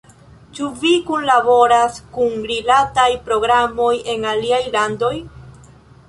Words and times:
Ĉu 0.59 0.67
vi 0.83 0.91
kunlaboras 1.09 1.99
kun 2.15 2.47
rilataj 2.51 3.05
programoj 3.27 3.91
en 4.15 4.25
aliaj 4.31 4.63
landoj? 4.77 5.13